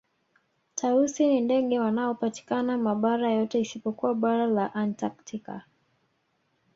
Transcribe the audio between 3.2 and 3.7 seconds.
yote